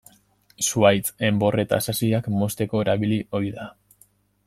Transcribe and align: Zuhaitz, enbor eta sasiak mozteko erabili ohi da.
Zuhaitz, 0.67 1.11
enbor 1.27 1.59
eta 1.65 1.81
sasiak 1.89 2.33
mozteko 2.41 2.85
erabili 2.89 3.25
ohi 3.41 3.57
da. 3.61 3.73